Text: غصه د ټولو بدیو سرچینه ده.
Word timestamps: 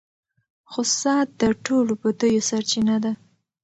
غصه 0.73 1.15
د 1.39 1.41
ټولو 1.65 1.93
بدیو 2.01 2.45
سرچینه 2.49 2.95
ده. 3.03 3.11